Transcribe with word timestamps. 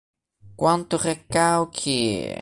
Quanto 0.55 0.97
recalque 0.97 2.27